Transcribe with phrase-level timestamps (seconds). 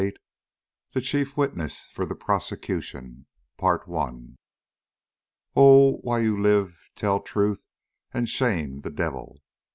[0.01, 0.17] XXVIII.
[0.93, 3.27] THE CHIEF WITNESS FOR THE PROSECUTION.
[5.55, 7.65] Oh, while you live tell truth
[8.11, 9.43] and shame the devil!